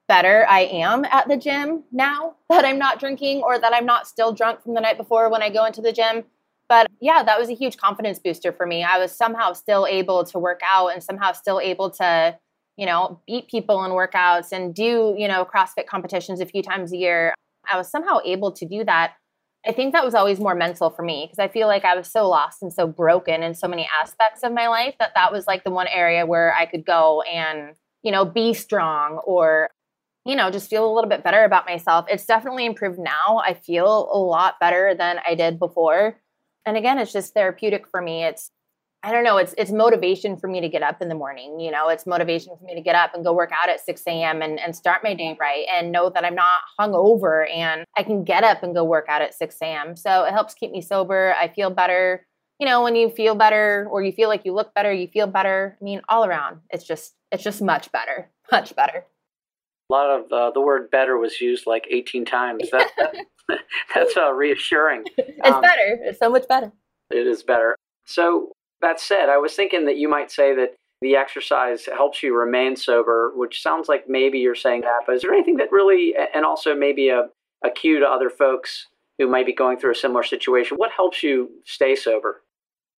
[0.08, 4.08] better I am at the gym now that I'm not drinking or that I'm not
[4.08, 6.24] still drunk from the night before when I go into the gym.
[6.68, 8.84] But yeah, that was a huge confidence booster for me.
[8.84, 12.38] I was somehow still able to work out and somehow still able to,
[12.76, 16.92] you know, beat people in workouts and do, you know, CrossFit competitions a few times
[16.92, 17.32] a year.
[17.70, 19.14] I was somehow able to do that
[19.66, 22.10] I think that was always more mental for me because I feel like I was
[22.10, 25.46] so lost and so broken in so many aspects of my life that that was
[25.46, 29.70] like the one area where I could go and, you know, be strong or,
[30.24, 32.06] you know, just feel a little bit better about myself.
[32.08, 33.42] It's definitely improved now.
[33.44, 36.18] I feel a lot better than I did before.
[36.64, 38.24] And again, it's just therapeutic for me.
[38.24, 38.52] It's
[39.04, 41.60] I don't know, it's it's motivation for me to get up in the morning.
[41.60, 44.02] You know, it's motivation for me to get up and go work out at 6
[44.08, 44.42] a.m.
[44.42, 48.24] and, and start my day right and know that I'm not hungover and I can
[48.24, 49.94] get up and go work out at 6 a.m.
[49.94, 51.32] So it helps keep me sober.
[51.40, 52.26] I feel better.
[52.58, 55.28] You know, when you feel better or you feel like you look better, you feel
[55.28, 55.78] better.
[55.80, 59.04] I mean, all around, it's just it's just much better, much better.
[59.90, 62.68] A lot of uh, the word "better" was used like 18 times.
[62.72, 63.60] That, that
[63.94, 65.04] that's uh, reassuring.
[65.18, 65.98] It's um, better.
[66.02, 66.72] It's so much better.
[67.10, 67.76] It is better.
[68.06, 72.36] So that said, I was thinking that you might say that the exercise helps you
[72.36, 75.00] remain sober, which sounds like maybe you're saying that.
[75.06, 77.28] But is there anything that really, and also maybe a,
[77.64, 78.86] a cue to other folks
[79.18, 80.76] who might be going through a similar situation?
[80.76, 82.42] What helps you stay sober?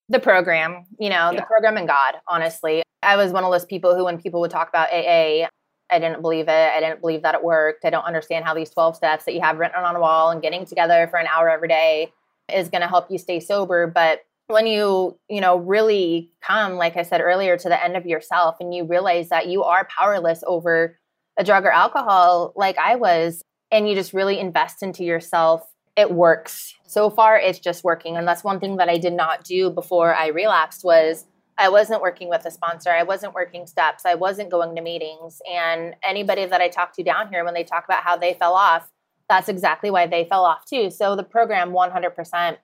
[0.08, 1.40] The program, you know, yeah.
[1.40, 2.82] the program and God, honestly.
[3.02, 5.46] I was one of those people who, when people would talk about AA,
[5.92, 6.72] I didn't believe it.
[6.72, 7.84] I didn't believe that it worked.
[7.84, 10.40] I don't understand how these 12 steps that you have written on a wall and
[10.40, 12.12] getting together for an hour every day
[12.52, 13.86] is going to help you stay sober.
[13.86, 18.06] But when you, you know, really come, like I said earlier, to the end of
[18.06, 20.98] yourself and you realize that you are powerless over
[21.38, 25.62] a drug or alcohol, like I was, and you just really invest into yourself,
[25.96, 26.74] it works.
[26.86, 28.16] So far, it's just working.
[28.16, 32.00] And that's one thing that I did not do before I relapsed was I wasn't
[32.00, 32.90] working with a sponsor.
[32.90, 34.06] I wasn't working steps.
[34.06, 35.42] I wasn't going to meetings.
[35.50, 38.54] And anybody that I talk to down here, when they talk about how they fell
[38.54, 38.90] off,
[39.28, 40.90] that's exactly why they fell off too.
[40.90, 42.56] So the program 100%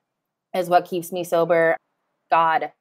[0.57, 1.77] is what keeps me sober.
[2.31, 2.71] God,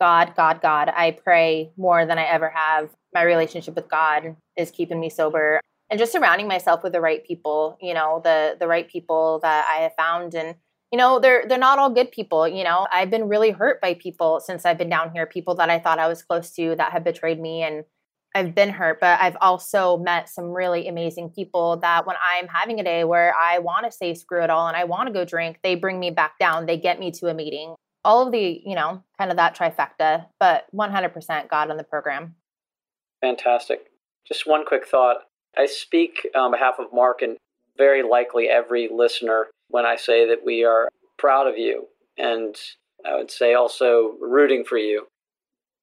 [0.00, 0.92] God, God, God.
[0.94, 2.90] I pray more than I ever have.
[3.14, 7.22] My relationship with God is keeping me sober and just surrounding myself with the right
[7.24, 10.56] people, you know, the the right people that I have found and
[10.90, 12.86] you know, they're they're not all good people, you know.
[12.92, 15.98] I've been really hurt by people since I've been down here, people that I thought
[15.98, 17.84] I was close to that have betrayed me and
[18.34, 22.80] I've been hurt, but I've also met some really amazing people that when I'm having
[22.80, 25.24] a day where I want to say screw it all and I want to go
[25.24, 26.66] drink, they bring me back down.
[26.66, 27.74] They get me to a meeting.
[28.04, 32.34] All of the, you know, kind of that trifecta, but 100% God on the program.
[33.20, 33.90] Fantastic.
[34.26, 35.18] Just one quick thought.
[35.56, 37.36] I speak on behalf of Mark and
[37.76, 42.56] very likely every listener when I say that we are proud of you and
[43.04, 45.06] I would say also rooting for you.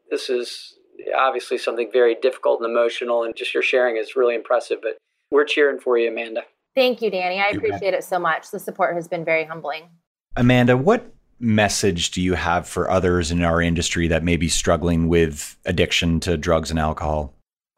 [0.09, 0.78] This is
[1.17, 4.79] obviously something very difficult and emotional, and just your sharing is really impressive.
[4.81, 4.97] But
[5.31, 6.43] we're cheering for you, Amanda.
[6.75, 7.39] Thank you, Danny.
[7.39, 8.51] I appreciate it so much.
[8.51, 9.89] The support has been very humbling.
[10.35, 15.07] Amanda, what message do you have for others in our industry that may be struggling
[15.07, 17.33] with addiction to drugs and alcohol?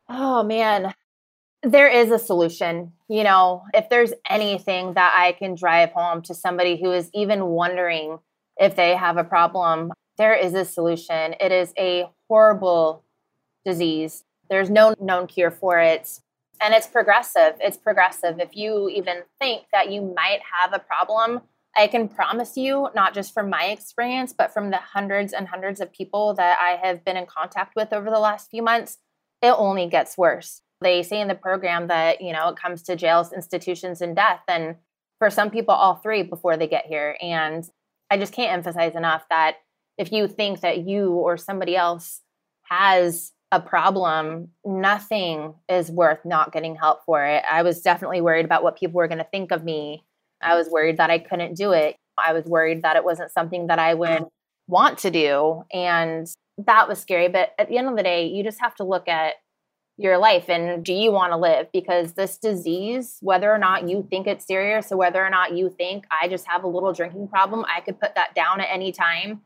[0.10, 0.93] Oh, man.
[1.63, 2.91] There is a solution.
[3.07, 7.45] You know, if there's anything that I can drive home to somebody who is even
[7.45, 8.17] wondering
[8.57, 11.36] if they have a problem, there is a solution.
[11.39, 13.03] It is a horrible
[13.65, 14.24] disease.
[14.50, 16.19] There's no known cure for it.
[16.62, 17.54] And it's progressive.
[17.60, 18.39] It's progressive.
[18.39, 21.41] If you even think that you might have a problem,
[21.76, 25.80] I can promise you, not just from my experience, but from the hundreds and hundreds
[25.80, 28.97] of people that I have been in contact with over the last few months,
[29.41, 30.62] it only gets worse.
[30.82, 34.41] They say in the program that, you know, it comes to jails, institutions, and death.
[34.47, 34.76] And
[35.19, 37.17] for some people, all three before they get here.
[37.21, 37.67] And
[38.10, 39.58] I just can't emphasize enough that
[39.97, 42.21] if you think that you or somebody else
[42.63, 47.43] has a problem, nothing is worth not getting help for it.
[47.49, 50.03] I was definitely worried about what people were going to think of me.
[50.41, 51.97] I was worried that I couldn't do it.
[52.17, 54.25] I was worried that it wasn't something that I would
[54.67, 55.63] want to do.
[55.73, 56.27] And
[56.65, 57.27] that was scary.
[57.27, 59.35] But at the end of the day, you just have to look at
[59.97, 61.67] your life and do you want to live?
[61.71, 65.69] Because this disease, whether or not you think it's serious or whether or not you
[65.69, 68.91] think I just have a little drinking problem, I could put that down at any
[68.91, 69.41] time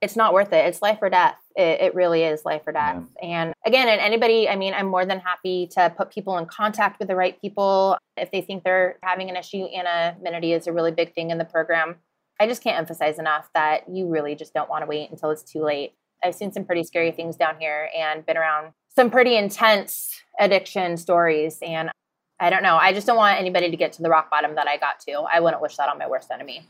[0.00, 0.66] it's not worth it.
[0.66, 1.36] It's life or death.
[1.56, 3.02] It, it really is life or death.
[3.22, 3.28] Yeah.
[3.28, 6.98] And again, and anybody, I mean, I'm more than happy to put people in contact
[6.98, 9.66] with the right people if they think they're having an issue.
[9.66, 11.96] Anonymity is a really big thing in the program.
[12.38, 15.42] I just can't emphasize enough that you really just don't want to wait until it's
[15.42, 15.92] too late.
[16.24, 20.96] I've seen some pretty scary things down here and been around some pretty intense addiction
[20.96, 21.58] stories.
[21.62, 21.90] And
[22.38, 22.76] I don't know.
[22.76, 25.12] I just don't want anybody to get to the rock bottom that I got to.
[25.12, 26.62] I wouldn't wish that on my worst enemy.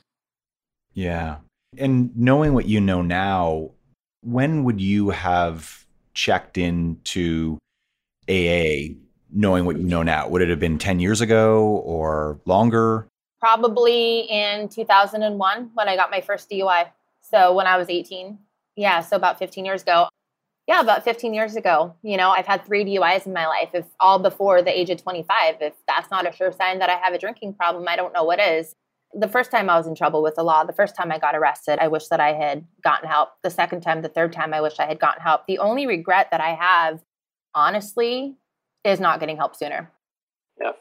[0.92, 1.36] Yeah.
[1.78, 3.70] And knowing what you know now,
[4.22, 7.58] when would you have checked into
[8.28, 8.96] AA
[9.32, 10.28] knowing what you know now?
[10.28, 13.06] Would it have been 10 years ago or longer?
[13.38, 16.88] Probably in 2001 when I got my first DUI.
[17.22, 18.38] So when I was 18.
[18.76, 20.08] Yeah, so about 15 years ago.
[20.66, 21.94] Yeah, about 15 years ago.
[22.02, 25.02] You know, I've had three DUIs in my life, if all before the age of
[25.02, 25.56] 25.
[25.60, 28.24] If that's not a sure sign that I have a drinking problem, I don't know
[28.24, 28.74] what is.
[29.12, 31.34] The first time I was in trouble with the law, the first time I got
[31.34, 33.30] arrested, I wish that I had gotten help.
[33.42, 35.46] The second time, the third time, I wish I had gotten help.
[35.46, 37.02] The only regret that I have,
[37.54, 38.36] honestly,
[38.84, 39.90] is not getting help sooner.
[40.60, 40.72] Yeah.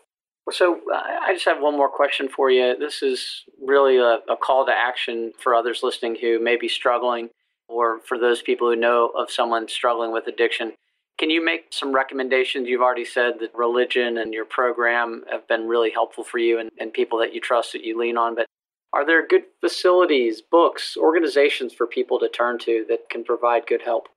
[0.52, 2.78] So uh, I just have one more question for you.
[2.78, 7.30] This is really a, a call to action for others listening who may be struggling,
[7.68, 10.74] or for those people who know of someone struggling with addiction.
[11.20, 12.70] Can you make some recommendations?
[12.70, 16.70] You've already said that religion and your program have been really helpful for you and,
[16.80, 18.36] and people that you trust that you lean on.
[18.36, 18.46] But
[18.94, 23.82] are there good facilities, books, organizations for people to turn to that can provide good
[23.82, 24.08] help?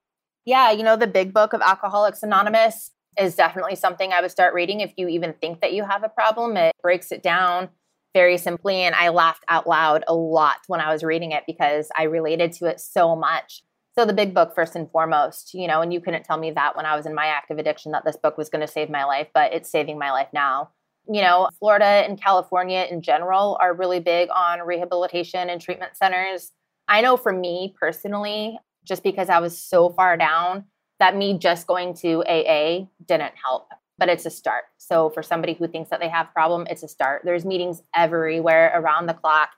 [0.44, 4.54] Yeah, you know, the big book of Alcoholics Anonymous is definitely something I would start
[4.54, 6.56] reading if you even think that you have a problem.
[6.56, 7.68] It breaks it down
[8.14, 8.76] very simply.
[8.76, 12.52] And I laughed out loud a lot when I was reading it because I related
[12.54, 13.62] to it so much.
[13.96, 16.76] So the big book first and foremost, you know, and you couldn't tell me that
[16.76, 19.04] when I was in my active addiction that this book was going to save my
[19.04, 20.70] life, but it's saving my life now.
[21.08, 26.52] You know, Florida and California in general are really big on rehabilitation and treatment centers.
[26.88, 30.64] I know for me personally, just because I was so far down,
[30.98, 33.68] that me just going to AA didn't help,
[33.98, 34.64] but it's a start.
[34.78, 37.22] So for somebody who thinks that they have a problem, it's a start.
[37.24, 39.50] There's meetings everywhere around the clock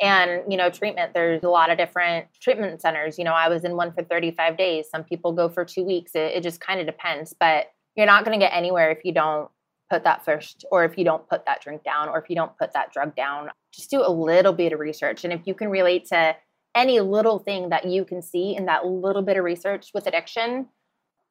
[0.00, 3.18] And, you know, treatment, there's a lot of different treatment centers.
[3.18, 4.86] You know, I was in one for 35 days.
[4.90, 6.12] Some people go for two weeks.
[6.14, 7.34] It, it just kind of depends.
[7.38, 9.50] But you're not going to get anywhere if you don't
[9.90, 12.56] put that first, or if you don't put that drink down, or if you don't
[12.56, 13.50] put that drug down.
[13.72, 15.24] Just do a little bit of research.
[15.24, 16.36] And if you can relate to
[16.74, 20.68] any little thing that you can see in that little bit of research with addiction,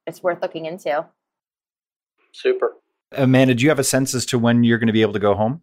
[0.05, 1.05] it's worth looking into.
[2.33, 2.75] Super.
[3.13, 5.19] Amanda, do you have a sense as to when you're going to be able to
[5.19, 5.61] go home?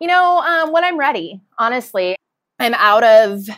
[0.00, 2.16] You know, um, when I'm ready, honestly,
[2.58, 3.48] I'm out of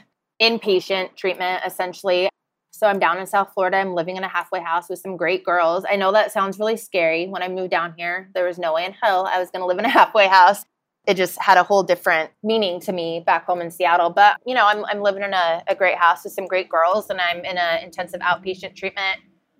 [0.40, 2.28] inpatient treatment essentially.
[2.70, 3.76] So I'm down in South Florida.
[3.76, 5.84] I'm living in a halfway house with some great girls.
[5.88, 7.26] I know that sounds really scary.
[7.26, 9.66] When I moved down here, there was no way in hell I was going to
[9.66, 10.64] live in a halfway house.
[11.07, 14.11] It just had a whole different meaning to me back home in Seattle.
[14.11, 17.11] But, you know, I'm, I'm living in a, a great house with some great girls,
[17.11, 19.18] and I'm in an intensive outpatient treatment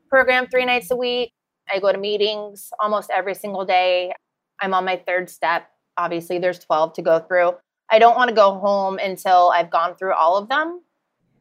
[0.09, 1.33] program three nights a week.
[1.73, 4.13] I go to meetings almost every single day.
[4.61, 5.69] I'm on my third step.
[5.97, 7.55] Obviously, there's 12 to go through.
[7.91, 10.83] I don't want to go home until I've gone through all of them.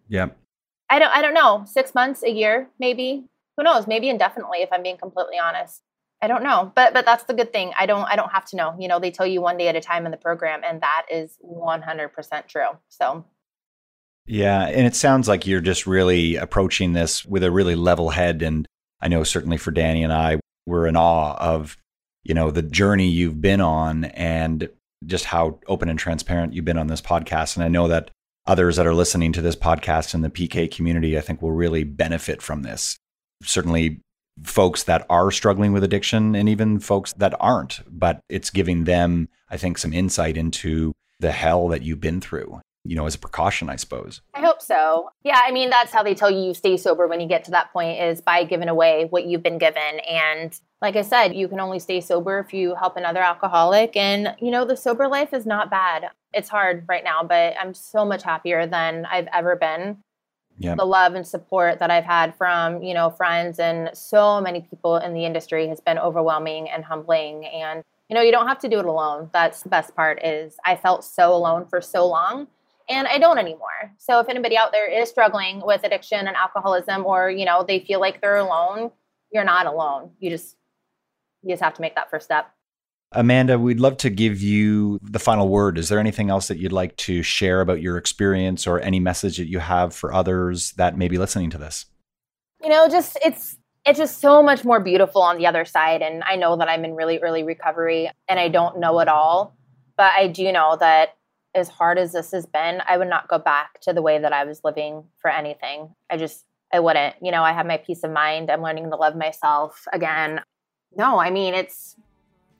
[0.07, 0.37] Yep.
[0.89, 1.63] I don't I don't know.
[1.65, 3.25] 6 months, a year, maybe.
[3.57, 3.87] Who knows?
[3.87, 5.81] Maybe indefinitely if I'm being completely honest.
[6.21, 6.71] I don't know.
[6.75, 7.71] But but that's the good thing.
[7.77, 8.75] I don't I don't have to know.
[8.79, 11.05] You know, they tell you one day at a time in the program and that
[11.11, 12.69] is 100% true.
[12.89, 13.25] So
[14.25, 18.41] yeah, and it sounds like you're just really approaching this with a really level head
[18.41, 18.67] and
[19.01, 21.77] I know certainly for Danny and I we're in awe of
[22.23, 24.69] you know the journey you've been on and
[25.05, 28.11] just how open and transparent you've been on this podcast and I know that
[28.45, 31.83] others that are listening to this podcast in the PK community I think will really
[31.83, 32.97] benefit from this.
[33.43, 34.01] Certainly
[34.43, 39.29] folks that are struggling with addiction and even folks that aren't, but it's giving them
[39.49, 43.19] I think some insight into the hell that you've been through you know, as a
[43.19, 44.21] precaution, I suppose.
[44.33, 45.11] I hope so.
[45.23, 47.51] Yeah, I mean, that's how they tell you you stay sober when you get to
[47.51, 49.99] that point is by giving away what you've been given.
[50.09, 53.97] And like I said, you can only stay sober if you help another alcoholic.
[53.97, 56.05] And, you know, the sober life is not bad.
[56.33, 59.97] It's hard right now, but I'm so much happier than I've ever been.
[60.57, 60.75] Yeah.
[60.75, 64.97] The love and support that I've had from, you know, friends and so many people
[64.97, 67.45] in the industry has been overwhelming and humbling.
[67.45, 69.29] And, you know, you don't have to do it alone.
[69.31, 72.47] That's the best part is I felt so alone for so long
[72.89, 73.93] and I don't anymore.
[73.97, 77.79] So if anybody out there is struggling with addiction and alcoholism or, you know, they
[77.79, 78.91] feel like they're alone,
[79.31, 80.11] you're not alone.
[80.19, 80.55] You just
[81.43, 82.51] you just have to make that first step.
[83.11, 85.77] Amanda, we'd love to give you the final word.
[85.77, 89.37] Is there anything else that you'd like to share about your experience or any message
[89.37, 91.85] that you have for others that may be listening to this?
[92.61, 96.23] You know, just it's it's just so much more beautiful on the other side and
[96.23, 99.55] I know that I'm in really early recovery and I don't know it all,
[99.95, 101.15] but I do know that
[101.55, 104.33] as hard as this has been, I would not go back to the way that
[104.33, 105.95] I was living for anything.
[106.09, 107.15] I just, I wouldn't.
[107.21, 108.51] You know, I have my peace of mind.
[108.51, 110.41] I'm learning to love myself again.
[110.95, 111.95] No, I mean, it's,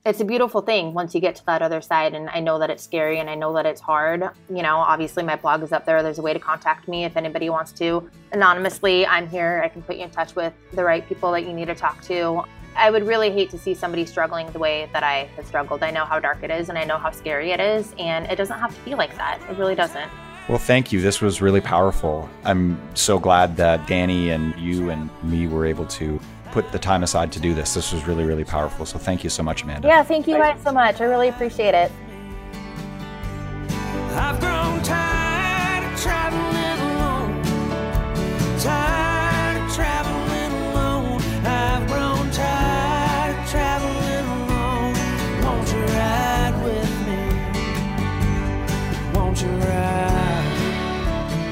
[0.06, 2.14] it's a beautiful thing once you get to that other side.
[2.16, 4.24] And I know that it's scary and I know that it's hard.
[4.50, 6.02] You know, obviously my blog is up there.
[6.02, 9.06] There's a way to contact me if anybody wants to anonymously.
[9.06, 9.62] I'm here.
[9.64, 12.02] I can put you in touch with the right people that you need to talk
[12.04, 12.44] to.
[12.76, 15.84] I would really hate to see somebody struggling the way that I have struggled.
[15.84, 18.36] I know how dark it is and I know how scary it is, and it
[18.36, 19.40] doesn't have to be like that.
[19.50, 20.10] It really doesn't.
[20.48, 21.00] Well, thank you.
[21.00, 22.28] This was really powerful.
[22.44, 26.20] I'm so glad that Danny and you and me were able to
[26.52, 27.76] put the time aside to do this.
[27.76, 28.86] This was really, really powerful.
[28.86, 29.88] So thank you so much, Amanda.
[29.88, 31.02] Yeah, thank you guys so much.
[31.02, 31.92] I really appreciate it.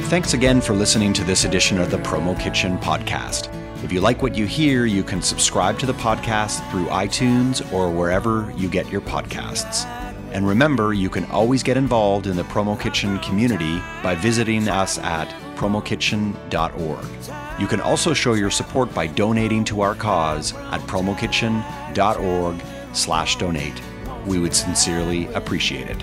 [0.07, 3.53] Thanks again for listening to this edition of the Promo Kitchen podcast.
[3.83, 7.89] If you like what you hear, you can subscribe to the podcast through iTunes or
[7.89, 9.83] wherever you get your podcasts.
[10.31, 14.97] And remember, you can always get involved in the Promo Kitchen community by visiting us
[14.99, 15.27] at
[15.57, 17.59] promokitchen.org.
[17.59, 22.61] You can also show your support by donating to our cause at promokitchen.org
[22.93, 23.81] slash donate.
[24.25, 26.01] We would sincerely appreciate it.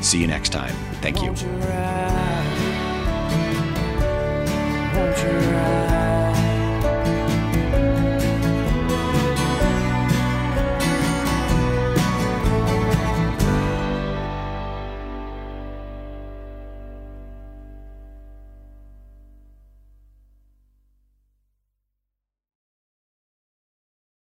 [0.00, 0.74] See you next time.
[1.02, 1.34] Thank you
[5.22, 5.93] your eyes.